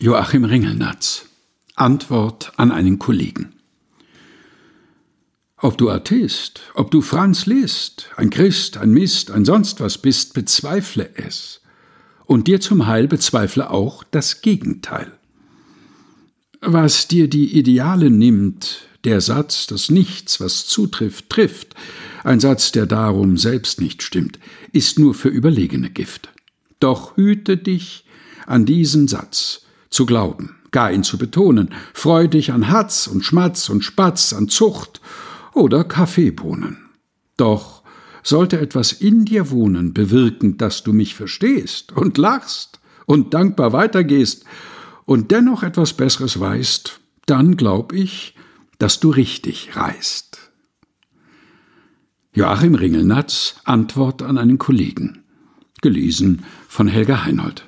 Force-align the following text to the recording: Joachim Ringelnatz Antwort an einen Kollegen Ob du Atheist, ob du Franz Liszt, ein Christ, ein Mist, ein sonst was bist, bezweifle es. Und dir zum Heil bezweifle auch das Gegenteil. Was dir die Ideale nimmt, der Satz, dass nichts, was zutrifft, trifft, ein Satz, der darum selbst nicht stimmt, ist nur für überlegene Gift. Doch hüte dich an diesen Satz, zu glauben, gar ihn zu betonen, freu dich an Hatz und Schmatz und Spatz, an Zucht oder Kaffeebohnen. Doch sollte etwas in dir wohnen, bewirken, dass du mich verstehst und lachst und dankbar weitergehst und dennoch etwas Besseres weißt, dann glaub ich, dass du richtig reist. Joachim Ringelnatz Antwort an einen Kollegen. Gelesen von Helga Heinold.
Joachim 0.00 0.44
Ringelnatz 0.44 1.26
Antwort 1.74 2.52
an 2.56 2.70
einen 2.70 3.00
Kollegen 3.00 3.54
Ob 5.56 5.76
du 5.76 5.90
Atheist, 5.90 6.60
ob 6.74 6.92
du 6.92 7.00
Franz 7.00 7.46
Liszt, 7.46 8.08
ein 8.16 8.30
Christ, 8.30 8.76
ein 8.76 8.92
Mist, 8.92 9.32
ein 9.32 9.44
sonst 9.44 9.80
was 9.80 9.98
bist, 9.98 10.34
bezweifle 10.34 11.10
es. 11.16 11.62
Und 12.26 12.46
dir 12.46 12.60
zum 12.60 12.86
Heil 12.86 13.08
bezweifle 13.08 13.70
auch 13.70 14.04
das 14.04 14.40
Gegenteil. 14.40 15.10
Was 16.60 17.08
dir 17.08 17.28
die 17.28 17.58
Ideale 17.58 18.08
nimmt, 18.08 18.86
der 19.02 19.20
Satz, 19.20 19.66
dass 19.66 19.90
nichts, 19.90 20.38
was 20.38 20.68
zutrifft, 20.68 21.28
trifft, 21.28 21.74
ein 22.22 22.38
Satz, 22.38 22.70
der 22.70 22.86
darum 22.86 23.36
selbst 23.36 23.80
nicht 23.80 24.04
stimmt, 24.04 24.38
ist 24.70 25.00
nur 25.00 25.12
für 25.14 25.28
überlegene 25.28 25.90
Gift. 25.90 26.28
Doch 26.78 27.16
hüte 27.16 27.56
dich 27.56 28.04
an 28.46 28.64
diesen 28.64 29.08
Satz, 29.08 29.62
zu 29.90 30.06
glauben, 30.06 30.56
gar 30.70 30.92
ihn 30.92 31.02
zu 31.02 31.18
betonen, 31.18 31.74
freu 31.94 32.28
dich 32.28 32.52
an 32.52 32.68
Hatz 32.68 33.06
und 33.06 33.24
Schmatz 33.24 33.68
und 33.68 33.82
Spatz, 33.82 34.32
an 34.32 34.48
Zucht 34.48 35.00
oder 35.54 35.84
Kaffeebohnen. 35.84 36.78
Doch 37.36 37.82
sollte 38.22 38.60
etwas 38.60 38.92
in 38.92 39.24
dir 39.24 39.50
wohnen, 39.50 39.94
bewirken, 39.94 40.58
dass 40.58 40.82
du 40.82 40.92
mich 40.92 41.14
verstehst 41.14 41.92
und 41.92 42.18
lachst 42.18 42.80
und 43.06 43.32
dankbar 43.32 43.72
weitergehst 43.72 44.44
und 45.06 45.30
dennoch 45.30 45.62
etwas 45.62 45.94
Besseres 45.94 46.38
weißt, 46.38 47.00
dann 47.26 47.56
glaub 47.56 47.92
ich, 47.92 48.34
dass 48.78 49.00
du 49.00 49.10
richtig 49.10 49.76
reist. 49.76 50.50
Joachim 52.34 52.74
Ringelnatz 52.74 53.56
Antwort 53.64 54.22
an 54.22 54.38
einen 54.38 54.58
Kollegen. 54.58 55.24
Gelesen 55.80 56.44
von 56.68 56.86
Helga 56.86 57.24
Heinold. 57.24 57.64